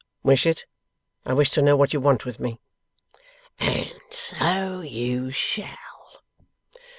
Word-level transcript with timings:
'Wish 0.23 0.47
it? 0.47 0.65
I 1.27 1.33
wish 1.33 1.51
to 1.51 1.61
know 1.61 1.75
what 1.75 1.93
you 1.93 1.99
want 2.01 2.25
with 2.25 2.39
me.' 2.39 2.59
'And 3.59 3.91
so 4.09 4.81
you 4.83 5.29
shall. 5.29 6.23